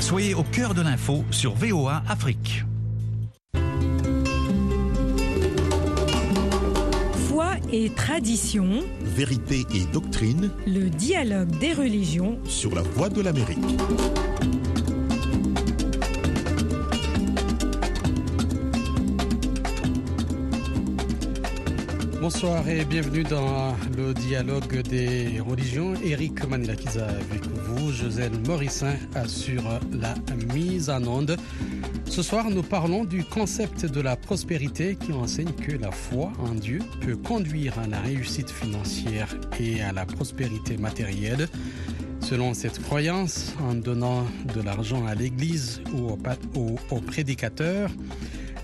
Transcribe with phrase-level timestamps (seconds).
[0.00, 2.64] Soyez au cœur de l'info sur VOA Afrique.
[7.28, 12.38] Foi et tradition, Vérité et doctrine le dialogue des religions.
[12.44, 13.58] sur la voie de l'Amérique.
[22.38, 25.94] Bonsoir et bienvenue dans le dialogue des religions.
[26.04, 27.90] Eric Manilakiza avec vous.
[27.90, 30.14] Josèle Morissin assure la
[30.54, 31.38] mise en onde.
[32.04, 36.52] Ce soir, nous parlons du concept de la prospérité qui enseigne que la foi en
[36.52, 41.48] Dieu peut conduire à la réussite financière et à la prospérité matérielle.
[42.20, 47.88] Selon cette croyance, en donnant de l'argent à l'Église ou au, pa- ou au prédicateur,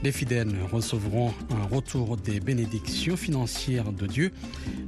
[0.03, 4.33] les fidèles recevront un retour des bénédictions financières de Dieu.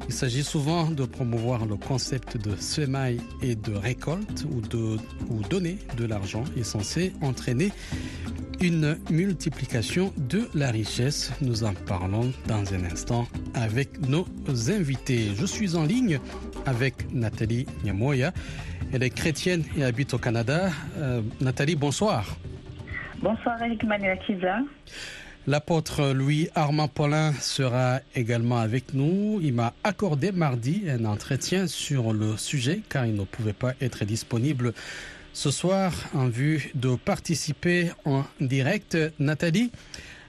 [0.08, 4.98] Il s'agit souvent de promouvoir le concept de semaille et de récolte ou, de,
[5.30, 7.70] ou donner de l'argent est censé entraîner
[8.60, 11.32] une multiplication de la richesse.
[11.40, 14.26] Nous en parlons dans un instant avec nos
[14.68, 15.30] invités.
[15.36, 16.18] Je suis en ligne
[16.66, 18.32] avec Nathalie Nyamoya.
[18.92, 20.70] Elle est chrétienne et habite au Canada.
[20.96, 22.36] Euh, Nathalie, bonsoir.
[23.24, 24.58] Bonsoir Eric Manilakiza.
[25.46, 29.40] L'apôtre Louis Armand Paulin sera également avec nous.
[29.42, 34.04] Il m'a accordé mardi un entretien sur le sujet car il ne pouvait pas être
[34.04, 34.74] disponible
[35.32, 38.98] ce soir en vue de participer en direct.
[39.18, 39.72] Nathalie,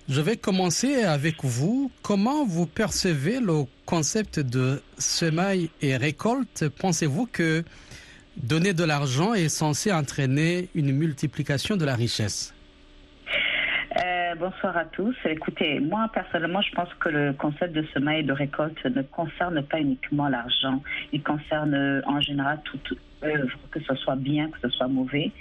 [0.07, 1.91] je vais commencer avec vous.
[2.01, 6.69] Comment vous percevez le concept de semaille et récolte?
[6.69, 7.65] Pensez-vous que
[8.37, 12.54] donner de l'argent est censé entraîner une multiplication de la richesse?
[14.25, 15.15] Euh, bonsoir à tous.
[15.25, 19.61] Écoutez, moi personnellement, je pense que le concept de semaille et de récolte ne concerne
[19.63, 20.81] pas uniquement l'argent.
[21.11, 25.31] Il concerne euh, en général toute œuvre, que ce soit bien, que ce soit mauvais.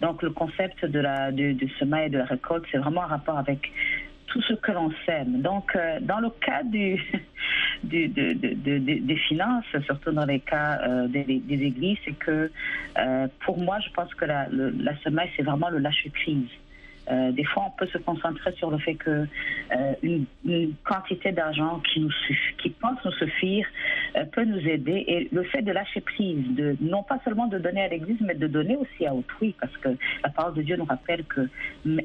[0.00, 3.06] Donc le concept de la de, de semaille et de la récolte, c'est vraiment en
[3.08, 3.70] rapport avec
[4.28, 5.42] tout ce que l'on sème.
[5.42, 6.94] Donc, euh, dans le cas du,
[7.84, 10.78] du- de- de- de- de- des finances, surtout dans les cas
[11.08, 12.48] des, des églises, c'est que
[13.44, 16.48] pour moi, je pense que la, le- la semaille, c'est vraiment le lâcher-prise.
[17.10, 19.26] Euh, des fois, on peut se concentrer sur le fait que
[19.76, 20.18] euh,
[20.84, 23.66] quantité d'argent qui pense nous suffire,
[24.16, 25.04] euh, peut nous aider.
[25.08, 28.34] Et le fait de lâcher prise, de non pas seulement de donner à l'Église, mais
[28.34, 29.88] de donner aussi à autrui, parce que
[30.22, 31.48] la parole de Dieu nous rappelle que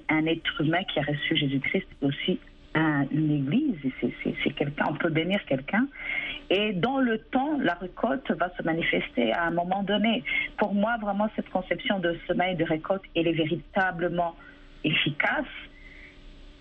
[0.10, 2.40] un être humain qui a reçu Jésus-Christ est aussi
[2.74, 3.76] un- une Église.
[4.02, 5.88] C'est, quelqu'un, on peut bénir quelqu'un.
[6.50, 10.24] Et dans le temps, la récolte va se manifester à un moment donné.
[10.58, 14.36] Pour moi, vraiment, cette conception de semaille de récolte, elle est véritablement
[14.85, 15.46] efficace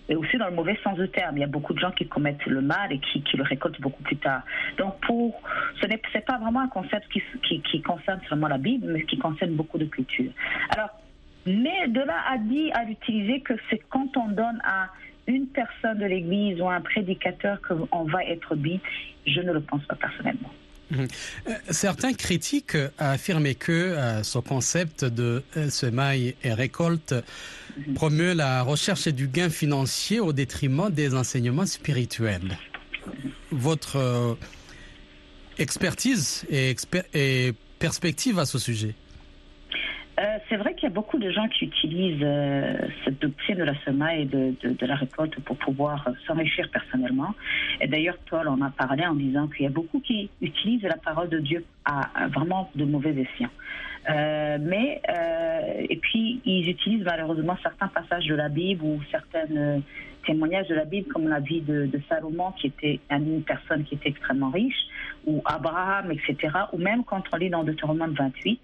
[0.07, 1.37] et aussi dans le mauvais sens du terme.
[1.37, 4.03] Il y a beaucoup de gens qui commettent le mal et qui, le récoltent beaucoup
[4.03, 4.41] plus tard.
[4.77, 5.41] Donc, pour,
[5.81, 9.77] ce n'est pas vraiment un concept qui, concerne seulement la Bible, mais qui concerne beaucoup
[9.77, 10.31] de cultures.
[10.69, 10.89] Alors,
[11.45, 14.89] mais de là à dire, à l'utiliser que c'est quand on donne à
[15.27, 18.79] une personne de l'Église ou à un prédicateur qu'on va être béni,
[19.25, 20.51] je ne le pense pas personnellement.
[20.93, 21.07] Euh,
[21.71, 27.15] Certains critiques affirment que euh, ce concept de semaille et récolte
[27.95, 32.57] promeut la recherche du gain financier au détriment des enseignements spirituels.
[33.51, 34.33] Votre euh,
[35.57, 38.95] expertise et, exper- et perspective à ce sujet
[40.17, 43.63] Euh, c'est vrai qu'il y a beaucoup de gens qui utilisent euh, cette doctrine de
[43.65, 47.35] la semaille et de, de, de la récolte pour pouvoir euh, s'enrichir personnellement.
[47.81, 50.95] Et d'ailleurs, Paul en a parlé en disant qu'il y a beaucoup qui utilisent la
[50.95, 53.49] parole de Dieu à, vraiment de mauvais escients.
[54.09, 59.81] Euh, mais euh, et puis ils utilisent malheureusement certains passages de la Bible ou certains
[60.25, 63.95] témoignages de la Bible, comme la vie de, de Salomon, qui était une personne qui
[63.95, 64.87] était extrêmement riche,
[65.25, 66.53] ou Abraham, etc.
[66.71, 68.59] Ou même quand on lit dans Deutéronome 28,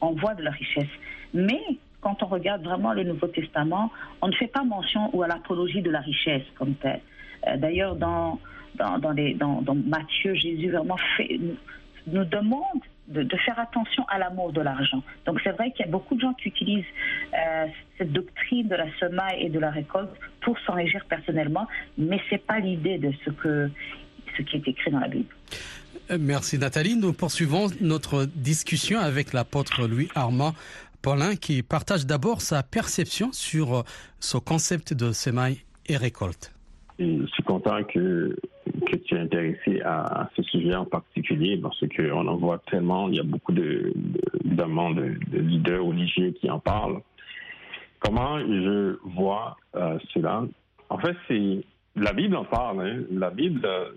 [0.00, 0.88] on voit de la richesse.
[1.34, 1.60] Mais
[2.00, 3.90] quand on regarde vraiment le Nouveau Testament,
[4.22, 7.00] on ne fait pas mention ou à l'apologie de la richesse comme telle.
[7.48, 8.38] Euh, D'ailleurs, dans,
[8.76, 10.96] dans, dans, dans- dans Matthieu, Jésus vraiment
[12.06, 15.02] nous, demande de, faire attention à l'amour de l'argent.
[15.26, 16.84] Donc c'est vrai qu'il y a beaucoup de gens qui utilisent
[17.34, 17.66] euh,
[17.98, 20.10] cette doctrine de la semaille et de la récolte
[20.40, 21.66] pour s'enrichir personnellement,
[21.98, 23.70] mais c'est pas l'idée de ce que
[24.36, 25.32] ce qui est écrit dans la Bible.
[26.20, 26.96] Merci Nathalie.
[26.96, 30.52] Nous poursuivons notre discussion avec l'apôtre Louis Armand
[31.02, 33.82] Paulin qui partage d'abord sa perception sur euh,
[34.20, 36.52] ce concept de semaille et récolte.
[36.98, 38.36] Je suis content que,
[39.04, 43.20] tu es intéressé à, ce sujet en particulier parce qu'on en voit tellement, il y
[43.20, 47.00] a beaucoup de, de, notamment de, de leaders religieux qui en parlent.
[47.98, 50.44] Comment je vois euh, cela?
[50.88, 51.64] En fait, c'est
[51.96, 52.80] la Bible en parle.
[52.86, 53.02] hein.
[53.10, 53.90] La Bible, euh,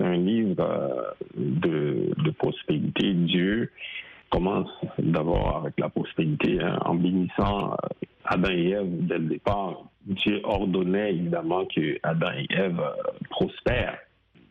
[0.00, 3.12] c'est un livre euh, de, prospérité.
[3.12, 3.70] Dieu
[4.30, 9.84] commence d'abord avec la prospérité, hein, en bénissant euh, Adam et Ève dès le départ.
[10.06, 13.98] Dieu ordonnait évidemment que Adam et Ève euh, prospèrent.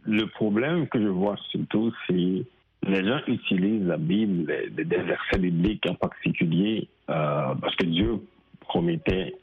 [0.04, 2.44] Le problème que je vois surtout, c'est
[2.88, 8.22] les gens utilisent la Bible, des versets bibliques en particulier, parce que Dieu
[8.62, 9.36] promettait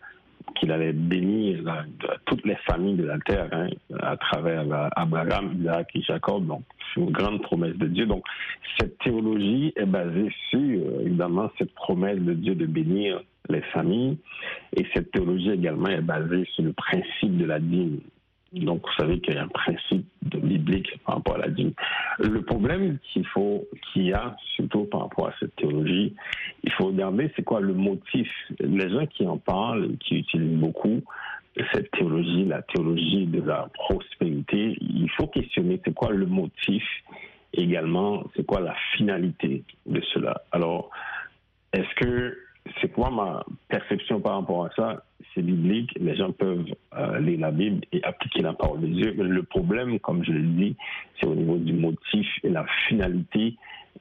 [0.54, 1.62] qu'il allait bénir
[2.24, 3.68] toutes les familles de la terre hein,
[4.00, 4.64] à travers
[4.96, 6.46] Abraham, Isaac et Jacob.
[6.46, 6.62] Donc,
[6.94, 8.06] c'est une grande promesse de Dieu.
[8.06, 8.24] Donc,
[8.78, 14.18] cette théologie est basée sur, évidemment, cette promesse de Dieu de bénir les familles.
[14.76, 18.00] Et cette théologie également est basée sur le principe de la dîme.
[18.64, 21.72] Donc, vous savez qu'il y a un principe de biblique par rapport à la dîme.
[22.18, 26.14] Le problème qu'il faut, qu'il y a, surtout par rapport à cette théologie,
[26.62, 28.28] il faut regarder c'est quoi le motif.
[28.60, 31.02] Les gens qui en parlent, qui utilisent beaucoup
[31.72, 36.84] cette théologie, la théologie de la prospérité, il faut questionner c'est quoi le motif
[37.52, 40.42] également, c'est quoi la finalité de cela.
[40.52, 40.90] Alors,
[41.72, 42.38] est-ce que
[42.80, 45.04] c'est quoi ma perception par rapport à ça?
[45.34, 46.64] C'est biblique, les gens peuvent
[46.96, 49.14] euh, lire la Bible et appliquer la parole de Dieu.
[49.16, 50.76] Mais le problème, comme je l'ai dit,
[51.18, 53.56] c'est au niveau du motif et la finalité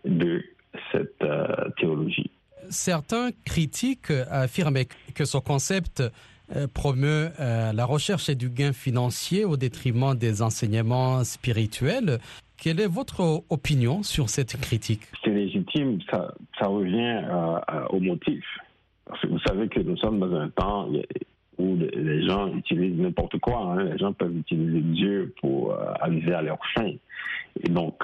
[0.05, 0.43] de
[0.91, 2.31] cette euh, théologie.
[2.69, 6.01] Certains critiques affirment que ce concept
[6.55, 12.19] euh, promeut la recherche et du gain financier au détriment des enseignements spirituels.
[12.57, 15.01] Quelle est votre opinion sur cette critique?
[15.23, 18.43] C'est légitime, ça, ça revient euh, euh, au motif.
[19.05, 20.89] Parce que vous savez que nous sommes dans un temps
[21.57, 23.59] où les gens utilisent n'importe quoi.
[23.59, 23.83] Hein.
[23.83, 26.91] Les gens peuvent utiliser Dieu pour euh, à leur fin.
[27.63, 28.03] Et donc,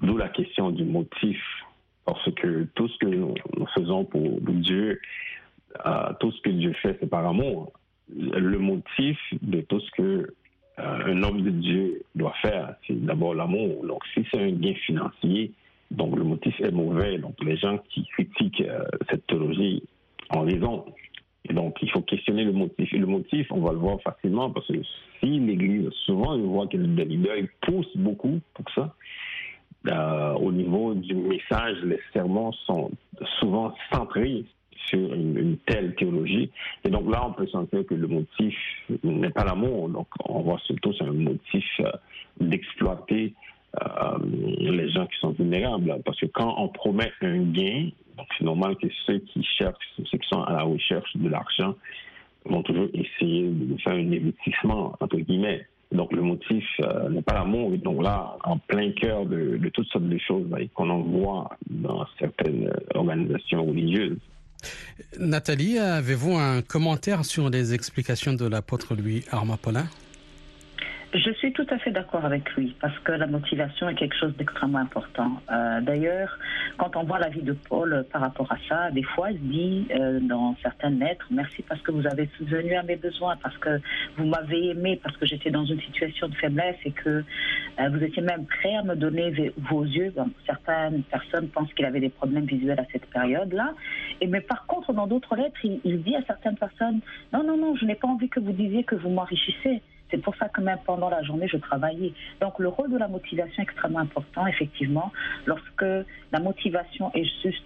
[0.00, 1.40] d'où la question du motif.
[2.04, 3.34] Parce que tout ce que nous,
[3.74, 5.00] faisons pour Dieu,
[6.18, 7.72] tout ce que Dieu fait, c'est par amour.
[8.16, 10.34] Le motif de tout ce que
[10.80, 13.84] euh, un homme de Dieu doit faire, c'est d'abord l'amour.
[13.86, 15.52] Donc, si c'est un gain financier,
[15.90, 17.18] donc le motif est mauvais.
[17.18, 19.82] Donc, les gens qui critiquent euh, cette théologie
[20.30, 20.84] ont raison.
[21.48, 22.92] Et donc, il faut questionner le motif.
[22.92, 24.82] Et le motif, on va le voir facilement parce que
[25.18, 28.94] si l'Église, souvent, je vois que les leaders ils poussent beaucoup pour ça.
[29.88, 32.90] Euh, au niveau du message, les sermons sont
[33.40, 34.44] souvent centrés
[34.86, 36.50] sur une, telle théologie.
[36.84, 38.54] Et donc là, on peut sentir que le motif
[39.02, 39.88] n'est pas l'amour.
[39.88, 41.90] Donc on voit surtout c'est un motif euh,
[42.40, 43.34] d'exploiter
[44.58, 46.00] les gens qui sont vulnérables.
[46.04, 47.90] Parce que quand on promet un gain,
[48.36, 51.74] c'est normal que ceux qui cherchent, ceux qui sont à la recherche de l'argent,
[52.44, 55.66] vont toujours essayer de faire un investissement, entre guillemets.
[55.92, 57.72] Donc le motif euh, n'est pas l'amour.
[57.78, 62.06] Donc là, en plein cœur de, de toutes sortes de choses qu'on en voit dans
[62.18, 64.18] certaines organisations religieuses.
[65.18, 69.86] Nathalie, avez-vous un commentaire sur les explications de l'apôtre Louis Armand Paulin?
[71.12, 74.32] Je suis tout à fait d'accord avec lui parce que la motivation est quelque chose
[74.36, 75.40] d'extrêmement important.
[75.50, 76.38] Euh, d'ailleurs,
[76.78, 79.88] quand on voit la vie de Paul par rapport à ça, des fois, il dit
[79.90, 83.80] euh, dans certaines lettres Merci parce que vous avez souvenu à mes besoins, parce que
[84.16, 87.24] vous m'avez aimé, parce que j'étais dans une situation de faiblesse et que
[87.80, 90.14] euh, vous étiez même prêt à me donner vos yeux.
[90.46, 93.74] certaines personnes pensent qu'il avait des problèmes visuels à cette période-là.
[94.26, 97.00] Mais par contre, dans d'autres lettres, il, il dit à certaines personnes
[97.32, 99.82] Non, non, non, je n'ai pas envie que vous disiez que vous m'enrichissez.
[100.10, 102.12] C'est pour ça que même pendant la journée, je travaillais.
[102.40, 105.12] Donc le rôle de la motivation est extrêmement important, effectivement,
[105.46, 105.84] lorsque
[106.32, 107.64] la motivation est juste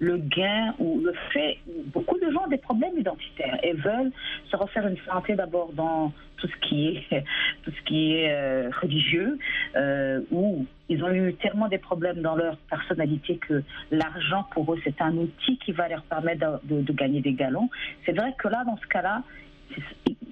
[0.00, 1.58] le gain ou le fait.
[1.86, 4.10] Beaucoup de gens ont des problèmes identitaires et veulent
[4.50, 7.24] se refaire une santé d'abord dans tout ce qui est,
[7.62, 9.38] tout ce qui est euh, religieux,
[9.76, 14.80] euh, où ils ont eu tellement des problèmes dans leur personnalité que l'argent pour eux
[14.84, 17.70] c'est un outil qui va leur permettre de gagner des galons.
[18.04, 19.22] C'est vrai que là, dans ce cas-là,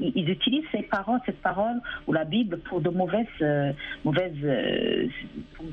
[0.03, 3.73] ils utilisent cette parole ou la Bible pour de mauvaises, euh,
[4.05, 5.07] mauvaises, euh,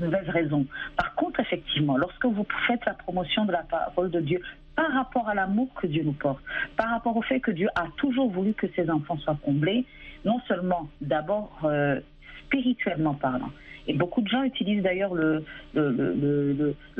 [0.00, 0.66] mauvaises raisons.
[0.96, 4.40] Par contre, effectivement, lorsque vous faites la promotion de la parole de Dieu
[4.76, 6.42] par rapport à l'amour que Dieu nous porte,
[6.76, 9.84] par rapport au fait que Dieu a toujours voulu que ses enfants soient comblés,
[10.24, 12.00] non seulement d'abord euh,
[12.46, 13.50] spirituellement parlant,
[13.86, 15.44] et beaucoup de gens utilisent d'ailleurs le,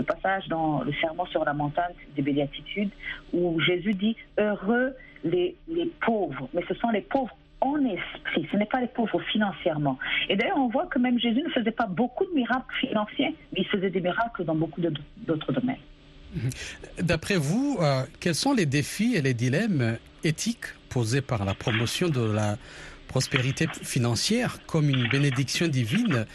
[0.07, 2.91] passage dans le serment sur la montagne des béatitudes
[3.33, 4.95] où Jésus dit Heureux
[5.25, 9.21] les, les pauvres, mais ce sont les pauvres en esprit, ce n'est pas les pauvres
[9.33, 9.99] financièrement.
[10.29, 13.61] Et d'ailleurs, on voit que même Jésus ne faisait pas beaucoup de miracles financiers, mais
[13.61, 15.77] il faisait des miracles dans beaucoup d'autres domaines.
[16.99, 22.09] D'après vous, euh, quels sont les défis et les dilemmes éthiques posés par la promotion
[22.09, 22.57] de la
[23.09, 26.27] prospérité financière comme une bénédiction divine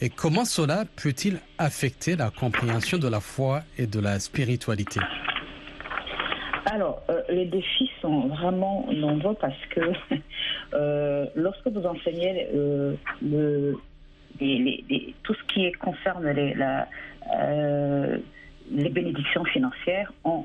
[0.00, 5.00] et comment cela peut-il affecter la compréhension de la foi et de la spiritualité?
[6.66, 9.80] Alors, euh, les défis sont vraiment nombreux parce que
[10.74, 12.94] euh, lorsque vous enseignez euh,
[15.22, 16.88] tout ce qui concerne la,
[18.70, 20.44] les bénédictions financières, on,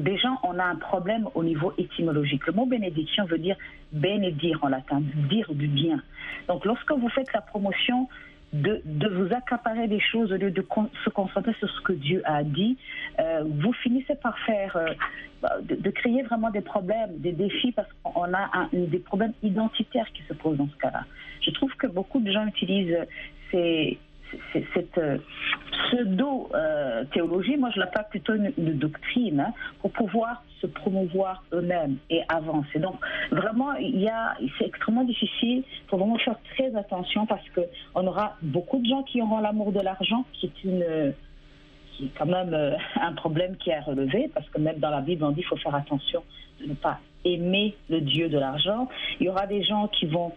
[0.00, 2.46] déjà on a un problème au niveau étymologique.
[2.46, 3.56] Le mot bénédiction veut dire
[3.92, 6.02] bénédire en latin, dire du bien.
[6.48, 8.08] Donc lorsque vous faites la promotion
[8.52, 10.64] de, vous accaparer des choses au lieu de
[11.04, 12.78] se concentrer sur ce que Dieu a dit,
[13.18, 14.94] euh, vous finissez par faire, euh,
[15.42, 20.22] bah, de, créer vraiment des problèmes, des défis, parce qu'on a des problèmes identitaires qui
[20.22, 21.04] se posent dans ce cas-là.
[21.42, 23.06] Je trouve que beaucoup de gens utilisent
[23.50, 23.98] ces,
[24.52, 25.18] cette euh,
[25.72, 32.78] pseudo-théologie, moi je l'appelle plutôt une, doctrine, hein, pour pouvoir se promouvoir eux-mêmes et avancer.
[32.78, 32.96] Donc
[33.30, 33.74] vraiment,
[34.58, 35.62] c'est extrêmement difficile.
[35.66, 39.72] Il faut vraiment faire très attention parce qu'on aura beaucoup de gens qui auront l'amour
[39.72, 41.14] de l'argent, qui est une
[41.98, 44.90] qui est quand même euh, un problème qui est à relever, parce que même dans
[44.90, 46.22] la Bible, on dit qu'il faut faire attention
[46.60, 48.88] de ne pas aimer le Dieu de l'argent.
[49.20, 50.32] Il y aura des gens qui vont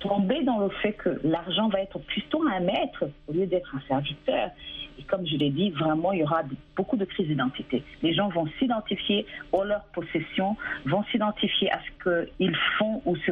[0.00, 3.80] tomber dans le fait que l'argent va être plutôt un maître au lieu d'être un
[3.88, 4.50] serviteur.
[4.98, 6.42] Et comme je l'ai dit, vraiment, il y aura
[6.76, 7.84] beaucoup de crises d'identité.
[8.02, 13.30] Les gens vont s'identifier à leur possession, vont s'identifier à ce qu'ils font ou ce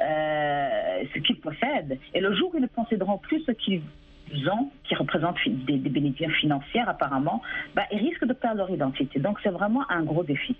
[0.00, 1.98] euh, qu'ils possèdent.
[2.14, 3.82] Et le jour où ils ne posséderont plus ce qu'ils
[4.50, 7.42] ont, qui représentent des, des bénéfices financiers apparemment,
[7.74, 9.18] bah, ils risquent de perdre leur identité.
[9.18, 10.56] Donc c'est vraiment un gros défi.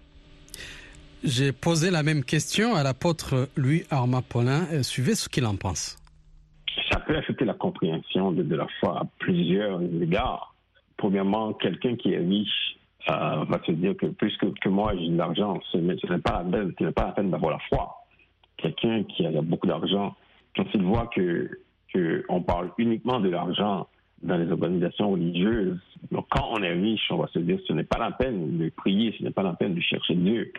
[1.24, 4.66] J'ai posé la même question à l'apôtre Louis Armand Paulin.
[4.72, 5.98] Euh, suivez ce qu'il en pense.
[6.92, 10.54] Ça peut affecter la compréhension de, la foi à plusieurs égards.
[10.96, 12.76] Premièrement, quelqu'un qui est riche
[13.10, 16.92] euh, va se dire que puisque que moi j'ai de l'argent, ce n'est pas, la
[16.92, 17.96] pas la peine d'avoir la foi.
[18.56, 20.14] Quelqu'un qui a beaucoup d'argent,
[20.54, 21.50] quand il voit que,
[21.92, 23.88] que parle uniquement de l'argent
[24.22, 25.80] dans les organisations religieuses,
[26.12, 28.58] donc quand on est riche, on va se dire que ce n'est pas la peine
[28.58, 30.52] de prier, ce n'est pas la peine de chercher Dieu.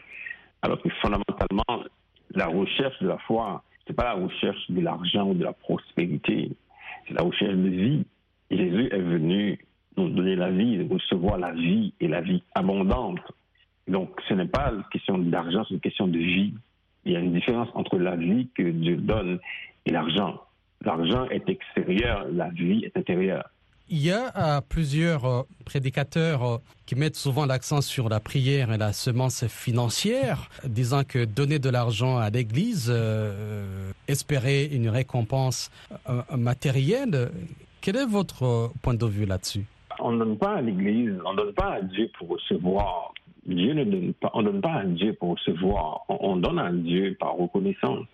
[0.61, 1.83] Alors que fondamentalement,
[2.31, 5.53] la recherche de la foi, ce n'est pas la recherche de l'argent ou de la
[5.53, 6.51] prospérité,
[7.07, 8.05] c'est la recherche de vie.
[8.51, 9.59] Jésus est venu
[9.97, 13.19] nous donner la vie, recevoir la vie et la vie abondante.
[13.87, 16.53] Donc ce n'est pas une question d'argent, c'est une question de vie.
[17.05, 19.39] Il y a une différence entre la vie que Dieu donne
[19.85, 20.41] et l'argent.
[20.81, 23.49] L'argent est extérieur, la vie est intérieure.
[23.91, 28.71] Il y a euh, plusieurs euh, prédicateurs euh, qui mettent souvent l'accent sur la prière
[28.71, 32.93] et la semence financière, disant que donner de l'argent à l'Église,
[34.07, 35.71] espérer une récompense
[36.35, 37.31] matérielle.
[37.81, 39.65] Quel est votre point de vue là-dessus?
[39.99, 43.13] On ne donne pas à l'Église, on ne donne pas à Dieu pour recevoir.
[43.45, 46.71] Dieu ne donne pas, on ne donne pas à Dieu pour recevoir, on, donne à
[46.71, 48.05] Dieu par reconnaissance.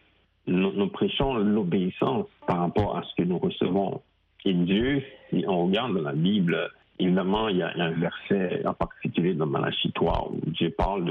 [0.48, 4.02] nous prêchons l'obéissance par rapport à ce que nous recevons.
[4.46, 8.74] Et Dieu, si on regarde dans la Bible, évidemment, il y, a, un verset en
[8.74, 11.06] particulier dans Malachie 3 où Dieu parle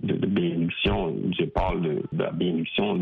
[0.00, 2.98] de, bénédiction, Dieu parle de, la bénédiction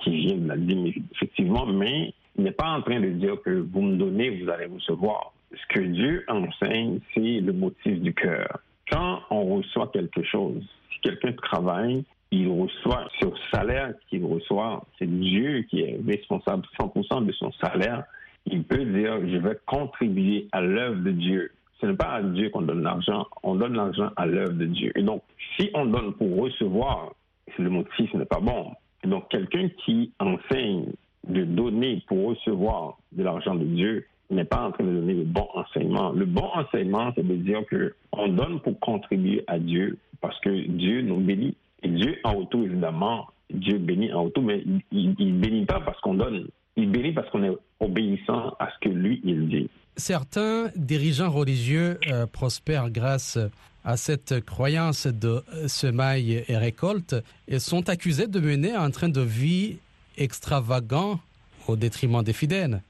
[0.00, 3.50] qui vient de la dîme, effectivement, mais il n'est pas en train de dire que
[3.50, 5.32] vous me donnez, vous allez recevoir.
[5.52, 8.60] Ce que Dieu enseigne, c'est le motif du cœur.
[8.90, 15.08] Quand on reçoit quelque chose, si quelqu'un travaille, il reçoit sur salaire qu'il reçoit, c'est
[15.08, 18.04] Dieu qui est responsable 100% de son salaire
[18.46, 21.50] il peut dire, je vais contribuer à l'œuvre de Dieu.
[21.80, 24.92] Ce n'est pas à Dieu qu'on donne l'argent, on donne l'argent à l'œuvre de Dieu.
[24.96, 25.22] Et donc,
[25.56, 27.12] si on donne pour recevoir,
[27.58, 28.72] le motif n'est pas bon.
[29.02, 30.86] Et donc, quelqu'un qui enseigne
[31.26, 35.24] de donner pour recevoir de l'argent de Dieu n'est pas en train de donner le
[35.24, 36.12] bon enseignement.
[36.12, 40.50] Le bon enseignement, c'est de dire que on donne pour contribuer à Dieu parce que
[40.50, 41.56] Dieu nous bénit.
[41.82, 45.98] Et Dieu, en retour, évidemment, Dieu bénit en retour, mais il ne bénit pas parce
[46.00, 46.46] qu'on donne.
[46.76, 49.70] Il bénit parce qu'on est obéissant à ce que lui, il dit.
[49.96, 53.38] Certains dirigeants religieux euh, prospèrent grâce
[53.84, 57.16] à cette croyance de semaille et récolte
[57.48, 59.78] et sont accusés de mener un train de vie
[60.18, 61.20] extravagant
[61.66, 62.82] au détriment des fidèles.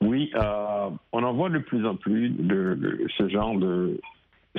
[0.00, 4.00] Oui, euh, on en voit de plus en plus de, ce genre de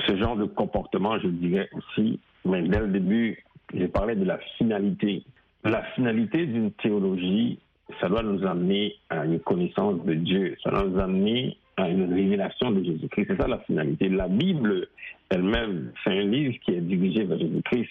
[0.06, 2.20] ce genre de comportement, je dirais aussi.
[2.44, 3.42] Mais dès le début,
[3.74, 5.24] j'ai parlé de la finalité.
[5.64, 7.58] La finalité d'une théologie,
[8.00, 12.12] ça doit nous amener à une connaissance de Dieu, ça doit nous amener à une
[12.12, 13.26] révélation de Jésus-Christ.
[13.28, 14.08] C'est ça la finalité.
[14.08, 14.88] La Bible
[15.30, 17.90] elle-même, c'est un livre qui est dirigé vers Jésus-Christ.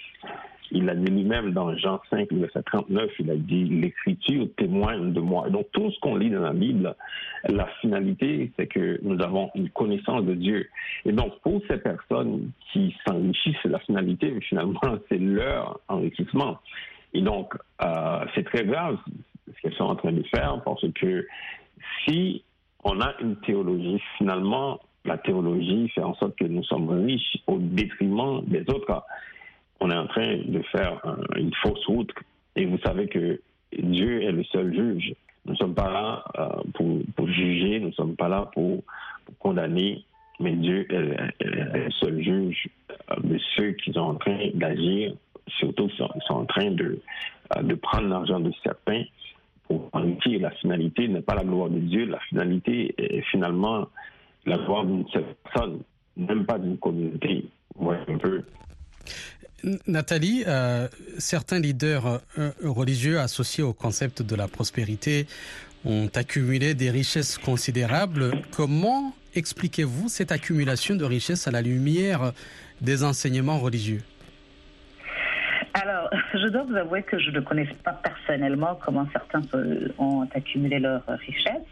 [0.71, 5.19] Il l'a dit lui-même dans Jean 5, verset 39, il a dit L'Écriture témoigne de
[5.19, 5.49] moi.
[5.49, 6.95] donc tout ce qu'on lit dans la Bible,
[7.47, 10.67] la finalité, c'est que nous avons une connaissance de Dieu.
[11.05, 16.59] Et donc pour ces personnes qui s'enrichissent, la finalité, finalement, c'est leur enrichissement.
[17.13, 18.99] Et donc, euh, c'est très grave
[19.55, 21.27] ce qu'elles sont en train de faire, parce que
[22.05, 22.43] si
[22.83, 27.57] on a une théologie, finalement, la théologie fait en sorte que nous sommes riches au
[27.57, 29.03] détriment des autres.
[29.79, 31.01] On est en train de faire
[31.35, 32.11] une fausse route.
[32.55, 33.39] Et vous savez que
[33.77, 35.13] Dieu est le seul juge.
[35.45, 38.83] Nous ne sommes pas là euh, pour, juger, nous ne sommes pas là pour,
[39.39, 40.03] condamner.
[40.39, 42.67] mais Dieu est, le seul juge
[43.23, 45.13] de ceux qui sont en train d'agir,
[45.47, 46.99] surtout qui sont, en train de,
[47.61, 49.03] de prendre l'argent de certains
[49.69, 53.87] pour La finalité n'est pas la gloire de Dieu, la finalité est finalement
[54.45, 55.79] la gloire d'une seule personne,
[56.17, 57.45] même pas d'une communauté.
[57.79, 58.43] Un peu.
[59.87, 65.27] Nathalie, euh, certains leaders euh, religieux associés au concept de la prospérité
[65.85, 68.31] ont accumulé des richesses considérables.
[68.51, 72.33] Comment expliquez-vous cette accumulation de richesses à la lumière
[72.81, 74.01] des enseignements religieux?
[75.73, 79.41] Alors, je dois vous avouer que je ne connais pas personnellement comment certains
[79.97, 81.67] ont accumulé leurs richesses.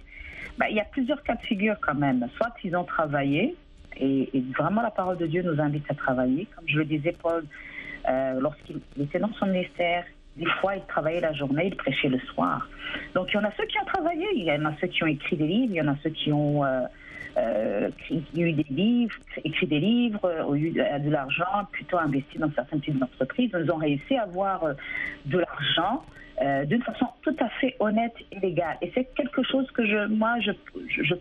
[0.57, 2.27] Bah, il y a plusieurs cas de figure quand même.
[2.37, 3.55] Soit ils ont travaillé,
[3.99, 6.47] et, vraiment la parole de Dieu nous invite à travailler.
[6.55, 7.45] Comme je le disais, Paul,
[8.09, 10.03] euh, lorsqu'il était dans son ministère,
[10.35, 12.67] des fois, il travaillait la journée, il prêchait le soir.
[13.15, 15.03] Donc, il y en a ceux qui ont travaillé, il y en a ceux qui
[15.03, 16.81] ont écrit des livres, il y en a ceux qui ont euh,
[17.37, 22.79] euh, eu des livres, écrit des livres, ont eu de, l'argent, plutôt investi dans certaines
[22.79, 23.51] petites entreprises.
[23.53, 24.63] Ils ont réussi à avoir
[25.25, 26.03] de l'argent
[26.39, 28.77] euh, d'une façon tout à fait honnête et légale.
[28.83, 30.51] Et c'est quelque chose que je, moi, je,
[30.87, 31.15] je,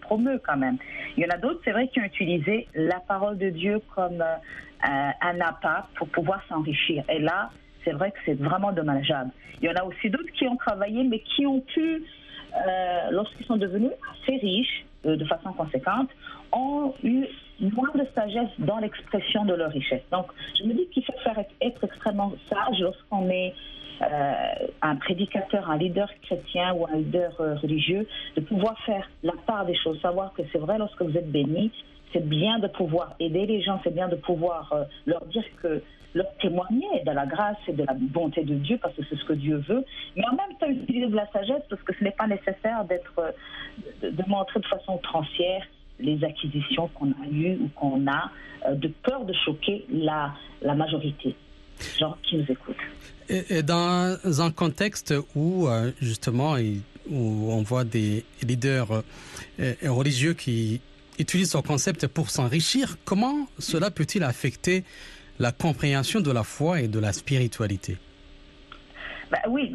[0.45, 0.77] quand même.
[1.17, 4.21] Il y en a d'autres, c'est vrai, qui ont utilisé la parole de Dieu comme
[4.21, 4.27] euh,
[4.83, 7.03] un appât pour pouvoir s'enrichir.
[7.09, 7.51] Et là,
[7.83, 9.31] c'est vrai que c'est vraiment dommageable.
[9.63, 12.03] Il y en a aussi d'autres qui ont travaillé, mais qui ont pu,
[12.55, 14.85] euh, lorsqu'ils sont devenus assez riches,
[15.15, 16.09] de façon conséquente,
[16.53, 17.27] ont eu
[17.61, 20.03] moins de sagesse dans l'expression de leur richesse.
[20.11, 20.27] Donc,
[20.59, 23.55] je me dis qu'il faut faire être extrêmement sage lorsqu'on est
[24.03, 24.33] euh,
[24.83, 29.65] un prédicateur, un leader chrétien ou un leader euh, religieux, de pouvoir faire la part
[29.65, 31.73] des choses, savoir que c'est vrai lorsque vous êtes béni,
[32.13, 35.83] c'est bien de pouvoir aider les gens, c'est bien de pouvoir euh, leur dire que
[36.17, 39.25] leur témoigner de la grâce et de la bonté de Dieu parce que c'est ce
[39.25, 39.85] que Dieu veut,
[40.17, 43.35] mais en même temps utiliser de la sagesse parce que ce n'est pas nécessaire d'être
[44.03, 45.63] de, montrer de façon transière
[46.01, 48.31] les acquisitions qu'on a eues ou qu'on a,
[48.73, 50.33] de peur de choquer la,
[50.63, 51.35] la majorité,
[51.99, 52.77] gens qui nous écoutent.
[53.29, 56.57] Et, dans un contexte où, euh, justement,
[57.11, 59.03] où on voit des leaders
[59.61, 60.81] euh, religieux qui
[61.19, 64.85] utilisent ce concept pour s'enrichir, comment cela peut-il affecter
[65.39, 67.99] la compréhension de la foi et de la spiritualité.
[69.31, 69.75] Bah oui,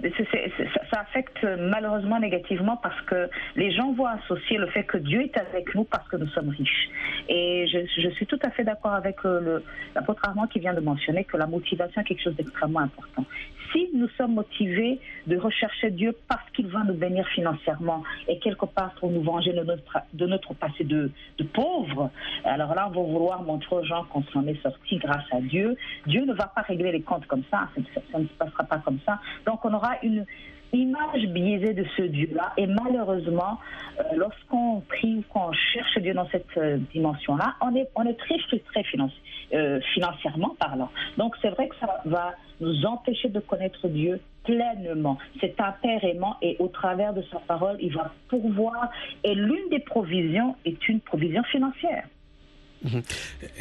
[0.91, 5.37] ça affecte malheureusement négativement parce que les gens vont associer le fait que Dieu est
[5.37, 6.89] avec nous parce que nous sommes riches.
[7.29, 9.59] Et je, suis tout à fait d'accord avec euh,
[9.95, 13.25] l'apôtre Armand qui vient de mentionner que la motivation est quelque chose d'extrêmement important
[13.71, 18.65] si nous sommes motivés de rechercher Dieu parce qu'il va nous bénir financièrement et quelque
[18.65, 22.11] part pour nous venger de notre, de notre passé de, de pauvre,
[22.43, 25.75] alors là, on va vouloir montrer aux gens qu'on s'en est sorti grâce à Dieu.
[26.05, 27.69] Dieu ne va pas régler les comptes comme ça,
[28.11, 29.19] ça, ne se passera pas comme ça.
[29.45, 30.25] Donc on aura une
[30.73, 32.53] image biaisée de ce Dieu-là.
[32.57, 33.59] Et malheureusement,
[33.99, 38.17] euh, lorsqu'on prie ou qu'on cherche Dieu dans cette euh, dimension-là, on est, on est
[38.17, 38.85] très frustré
[39.53, 40.89] euh, financièrement parlant.
[41.17, 45.17] Donc c'est vrai que ça va nous empêcher de connaître Dieu pleinement.
[45.39, 48.89] C'est un aimant et au travers de sa parole, il va pourvoir.
[49.23, 52.05] Et l'une des provisions est une provision financière.
[52.83, 53.01] Mhm.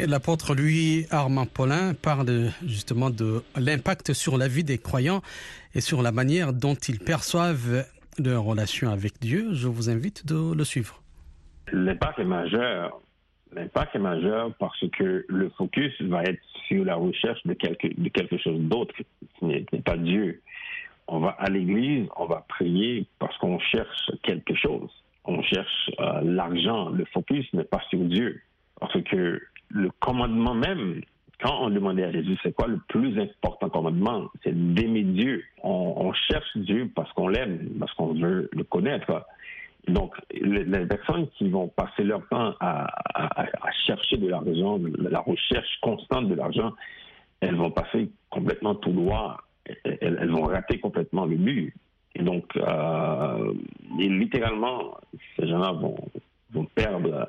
[0.09, 5.23] L'apôtre Louis Armand Paulin parle justement de l'impact sur la vie des croyants
[5.75, 7.85] et sur la manière dont ils perçoivent
[8.19, 9.49] leur relation avec Dieu.
[9.53, 11.03] Je vous invite de le suivre.
[11.73, 13.01] L'impact est majeur.
[13.53, 18.09] L'impact est majeur parce que le focus va être sur la recherche de quelque, de
[18.09, 18.95] quelque chose d'autre
[19.39, 20.41] qui n'est pas Dieu.
[21.09, 24.91] On va à l'église, on va prier parce qu'on cherche quelque chose.
[25.25, 26.91] On cherche euh, l'argent.
[26.91, 28.41] Le focus n'est pas sur Dieu.
[28.81, 31.03] Parce que le commandement même,
[31.43, 34.29] quand on demandait à Jésus, c'est quoi le plus important commandement?
[34.43, 35.45] C'est d'aimer Dieu.
[35.63, 39.25] On, cherche Dieu parce qu'on l'aime, parce qu'on veut le connaître.
[39.89, 42.87] Donc, les, personnes qui vont passer leur temps à,
[43.87, 46.73] chercher de l'argent, la recherche constante de l'argent,
[47.41, 49.39] elles vont passer complètement tout droit.
[49.85, 51.75] Elles, vont rater complètement le but.
[52.17, 53.55] Et donc, euh,
[53.99, 54.97] littéralement,
[55.39, 57.29] ces gens-là vont perdre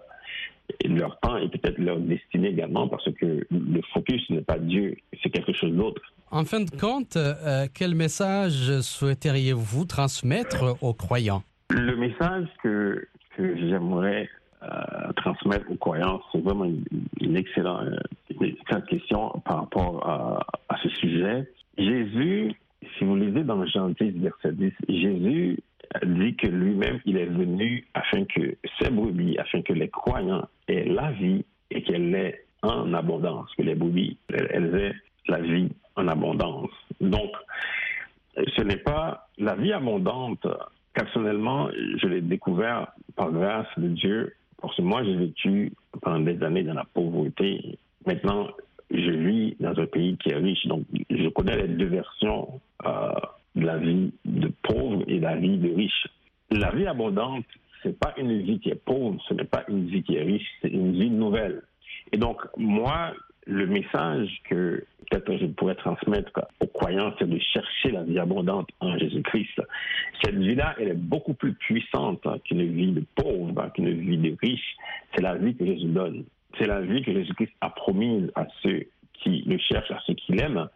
[0.85, 5.29] leur temps et peut-être leur destinée également parce que le focus n'est pas Dieu, c'est
[5.29, 6.01] quelque chose d'autre.
[6.31, 11.43] En fin de compte, euh, quel message souhaiteriez-vous transmettre aux croyants?
[11.69, 13.05] Le message que,
[13.35, 14.29] que j'aimerais
[14.63, 17.89] euh, transmettre aux croyants, c'est vraiment une, excellente,
[18.87, 21.51] question par rapport à, à ce sujet.
[21.77, 22.53] Jésus,
[22.97, 25.57] si vous lisez dans Jean 10, verset 10, Jésus
[26.03, 30.85] dit que lui-même, il est venu afin que ses brebis, afin que les croyants aient
[30.85, 34.95] la vie et qu'elle l'ait en abondance, que les brebis, elles aient
[35.27, 36.69] la vie en abondance.
[36.99, 37.31] Donc,
[38.35, 40.47] ce n'est pas la vie abondante.
[40.93, 46.41] Personnellement, je l'ai découvert par grâce de Dieu, parce que moi, j'ai vécu pendant des
[46.43, 47.77] années dans la pauvreté.
[48.05, 48.47] Maintenant,
[48.91, 53.11] je vis dans un pays qui est riche, donc je connais les deux versions euh,
[53.55, 56.07] la vie de pauvre et de la vie de riche.
[56.51, 57.45] La vie abondante,
[57.83, 60.47] c'est pas une vie qui est pauvre, ce n'est pas une vie qui est riche,
[60.61, 61.61] c'est une vie nouvelle.
[62.11, 63.13] Et donc, moi,
[63.45, 68.69] le message que peut-être je pourrais transmettre aux croyants, c'est de chercher la vie abondante
[68.79, 69.61] en Jésus-Christ.
[70.23, 74.75] Cette vie-là, elle est beaucoup plus puissante qu'une vie de pauvre, qu'une vie de riche.
[75.13, 76.23] C'est la vie que Jésus donne.
[76.57, 80.33] C'est la vie que Jésus-Christ a promise à ceux qui le cherchent, à ceux qui
[80.33, 80.69] l'aiment.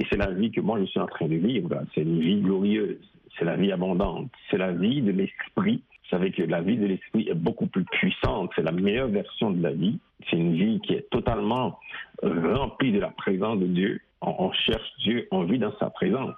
[0.00, 1.68] Et c'est la vie que moi je suis en train de vivre.
[1.94, 2.98] C'est une vie glorieuse.
[3.38, 4.30] C'est la vie abondante.
[4.50, 5.82] C'est la vie de l'esprit.
[6.04, 8.50] Vous savez que la vie de l'esprit est beaucoup plus puissante.
[8.56, 9.98] C'est la meilleure version de la vie.
[10.28, 11.78] C'est une vie qui est totalement
[12.22, 14.00] remplie de la présence de Dieu.
[14.22, 16.34] On, cherche Dieu, on vit dans sa présence.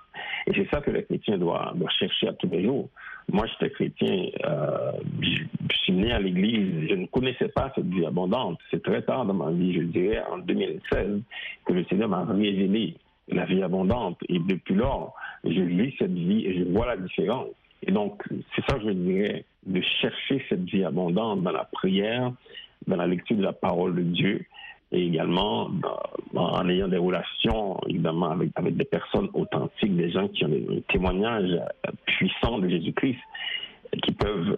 [0.46, 2.88] Et c'est ça que les chrétiens doivent, chercher à tous les jours.
[3.33, 8.07] Moi, j'étais chrétien, euh, je, suis né à l'église, je ne connaissais pas cette vie
[8.07, 8.59] abondante.
[8.70, 11.22] C'est très tard dans ma vie, je dirais en 2016,
[11.64, 12.94] que le Seigneur m'a révélé
[13.28, 14.18] la vie abondante.
[14.28, 17.48] Et depuis lors, je vis cette vie et je vois la différence.
[17.85, 18.22] Et donc,
[18.54, 22.32] c'est ça que je dirais, de chercher cette vie abondante dans la prière,
[22.87, 24.44] dans la lecture de la parole de Dieu,
[24.92, 25.70] et également
[26.35, 30.82] en ayant des relations, évidemment, avec, avec, des personnes authentiques, des gens qui ont des
[30.88, 31.58] témoignages
[32.04, 33.18] puissants de Jésus-Christ,
[34.02, 34.56] qui peuvent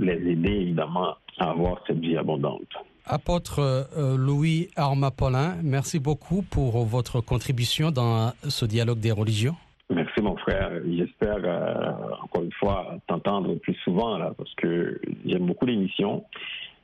[0.00, 2.74] les aider, évidemment, à avoir cette vie abondante.
[3.08, 9.56] Apôtre euh, Louis Armapolin, merci beaucoup pour votre contribution dans ce dialogue des religions.
[9.88, 10.70] Merci mon frère.
[10.86, 16.24] J'espère euh, encore une fois t'entendre plus souvent là parce que j'aime beaucoup l'émission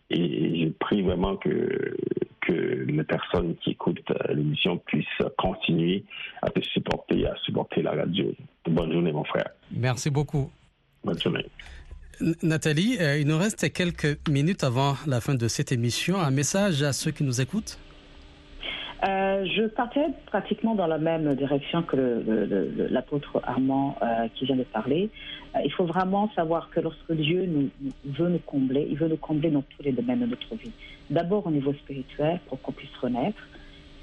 [0.09, 1.95] et je prie vraiment que
[2.41, 5.07] que les personnes qui écoutent euh, l'émission puissent
[5.37, 6.05] continuer
[6.41, 8.33] à te supporter à supporter la radio.
[8.67, 9.51] Bonne journée mon frère.
[9.71, 10.51] Merci beaucoup.
[11.05, 11.45] Bonne journée.
[12.43, 16.19] Nathalie, euh, il nous reste quelques minutes avant la fin de cette émission.
[16.19, 17.79] Un message à ceux qui nous écoutent
[19.07, 22.25] euh, je partais pratiquement dans la même direction que
[22.91, 25.11] l'apôtre Armand euh, qui vient de parler.
[25.63, 27.69] il faut vraiment savoir que lorsque Dieu nous,
[28.07, 30.71] veut nous combler, il veut nous combler dans tous les domaines de notre vie.
[31.11, 33.37] D'abord au niveau spirituel pour qu'on puisse renaître,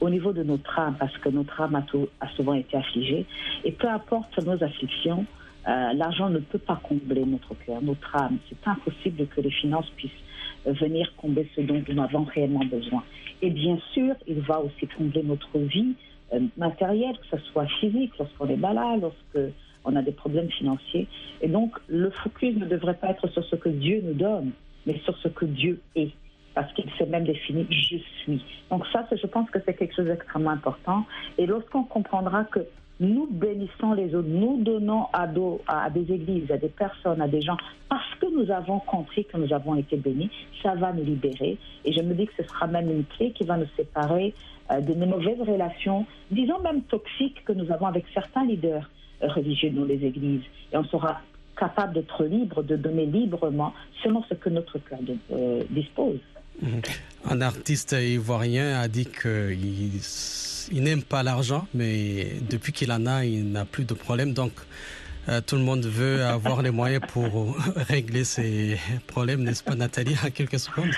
[0.02, 1.84] au niveau de notre âme parce que notre âme a,
[2.24, 3.26] a souvent été affligée.
[3.64, 5.26] Et peu importe nos afflictions,
[5.68, 8.38] euh, l'argent ne peut pas combler notre cœur, notre âme.
[8.50, 10.12] C'est impossible que les finances puissent
[10.66, 13.04] venir combler ce dont nous avons réellement besoin.
[13.42, 15.96] Et bien sûr, il va aussi combler notre vie
[16.34, 21.08] euh, matérielle, que ce soit physique, lorsqu'on est malade, lorsqu'on a des problèmes financiers.
[21.42, 24.52] Et donc, le focus ne devrait pas être sur ce que Dieu nous donne,
[24.86, 26.12] mais sur ce que Dieu est.
[26.54, 28.44] Parce qu'il s'est même défini je suis.
[28.70, 31.06] Donc ça, je pense que c'est quelque chose d'extrêmement important.
[31.38, 32.60] Et lorsqu'on comprendra que
[33.02, 35.28] nous bénissons les autres, nous donnons à,
[35.90, 37.58] des églises, à des personnes, à des gens,
[37.90, 40.30] parce que nous avons compris que nous avons été bénis,
[40.62, 41.58] ça va nous libérer.
[41.84, 44.36] Et je me dis que ce sera même une clé qui va nous séparer
[44.72, 48.88] euh, de nos mauvaises relations, disons même toxiques, que nous avons avec certains leaders
[49.22, 50.44] religieux dans les églises.
[50.72, 51.22] Et on sera
[51.58, 55.00] capable d'être libre, de donner librement selon ce que notre cœur
[55.32, 56.20] euh, dispose.
[57.30, 60.02] Un artiste ivoirien a dit qu'il
[60.72, 64.34] il n'aime pas l'argent, mais depuis qu'il en a, il n'a plus de problème.
[64.34, 64.54] Donc,
[65.30, 70.16] euh, tout le monde veut avoir les moyens pour régler ses problèmes, n'est-ce pas, Nathalie,
[70.26, 70.92] en quelques secondes?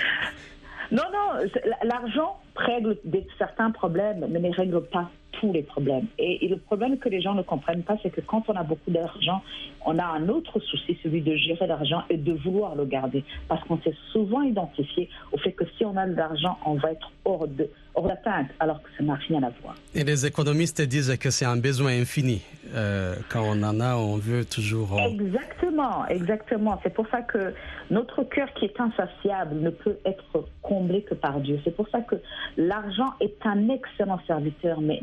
[1.82, 2.96] L'argent règle
[3.38, 6.06] certains problèmes, mais ne règle pas tous les problèmes.
[6.18, 8.90] Et, le problème que les gens ne comprennent pas, c'est que quand on a beaucoup
[8.90, 9.42] d'argent,
[9.84, 13.24] on a un autre souci, celui de gérer l'argent et de vouloir le garder.
[13.48, 16.92] Parce qu'on s'est souvent identifié au fait que si on a de l'argent, on va
[16.92, 19.74] être hors de hors d'atteinte, alors que ça n'a rien à voir.
[19.94, 22.42] Et les économistes disent que c'est un besoin infini.
[22.74, 24.98] Euh, quand on en a, on veut toujours.
[24.98, 26.80] Euh, exactement, exactement.
[26.82, 27.54] C'est pour ça que
[27.90, 31.60] notre cœur qui est insatiable ne peut être comblé que par Dieu.
[31.64, 32.16] C'est pour ça que
[32.56, 35.00] l'argent est un excellent serviteur, mais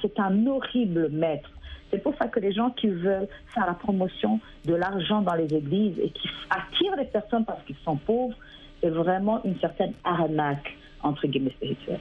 [0.00, 1.50] c'est un horrible maître.
[1.90, 5.52] C'est pour ça que les gens qui veulent faire la promotion de l'argent dans les
[5.54, 8.34] églises et qui attirent les personnes parce qu'ils sont pauvres,
[8.80, 12.00] c'est vraiment une certaine arnaque, entre guillemets, spirituelle.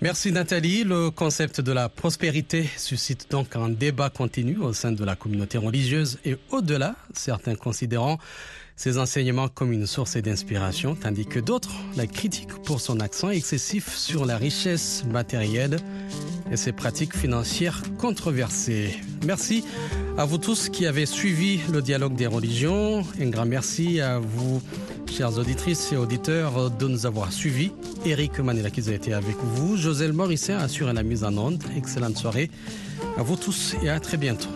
[0.00, 0.84] Merci Nathalie.
[0.84, 5.58] Le concept de la prospérité suscite donc un débat continu au sein de la communauté
[5.58, 8.18] religieuse et au-delà, certains considérant
[8.76, 13.92] ces enseignements comme une source d'inspiration, tandis que d'autres la critiquent pour son accent excessif
[13.92, 15.78] sur la richesse matérielle
[16.50, 18.98] et ses pratiques financières controversées.
[19.26, 19.64] Merci
[20.16, 23.04] à vous tous qui avez suivi le dialogue des religions.
[23.20, 24.62] Un grand merci à vous,
[25.10, 27.72] chères auditrices et auditeurs, de nous avoir suivis.
[28.04, 29.76] Eric Manilakis a été avec vous.
[29.76, 31.62] Joselle Morisset assure la mise en onde.
[31.76, 32.50] Excellente soirée
[33.16, 34.48] à vous tous et à très bientôt.